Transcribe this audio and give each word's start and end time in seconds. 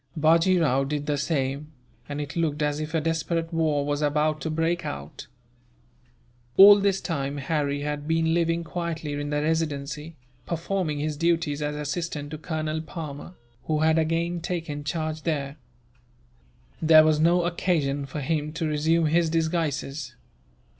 Bajee 0.17 0.59
Rao 0.59 0.83
did 0.83 1.05
the 1.05 1.15
same, 1.15 1.71
and 2.09 2.19
it 2.19 2.35
looked 2.35 2.63
as 2.63 2.79
if 2.79 2.95
a 2.95 3.01
desperate 3.01 3.53
war 3.53 3.85
was 3.85 4.01
about 4.01 4.41
to 4.41 4.49
break 4.49 4.83
out. 4.83 5.27
All 6.57 6.79
this 6.79 6.99
time, 6.99 7.37
Harry 7.37 7.81
had 7.81 8.07
been 8.07 8.33
living 8.33 8.63
quietly 8.63 9.13
in 9.13 9.29
the 9.29 9.43
Residency, 9.43 10.15
performing 10.47 10.97
his 10.97 11.15
duties 11.17 11.61
as 11.61 11.75
assistant 11.75 12.31
to 12.31 12.39
Colonel 12.39 12.81
Palmer, 12.81 13.35
who 13.65 13.81
had 13.81 13.99
again 13.99 14.39
taken 14.41 14.83
charge 14.83 15.21
there. 15.21 15.57
There 16.81 17.03
was 17.05 17.19
no 17.19 17.43
occasion 17.43 18.07
for 18.07 18.21
him 18.21 18.53
to 18.53 18.65
resume 18.65 19.05
his 19.05 19.29
disguises. 19.29 20.15